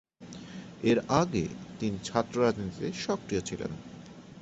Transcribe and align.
এর 0.83 0.97
আগে 1.21 1.45
তিনি 1.79 1.97
ছাত্র 2.03 2.35
রাজনীতিতে 2.41 2.87
সক্রিয় 3.01 3.41
ছিলেন। 3.41 3.71